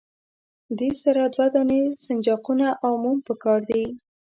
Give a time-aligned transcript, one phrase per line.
[0.77, 3.83] دې سره دوه دانې سنجاقونه او موم پکار دي.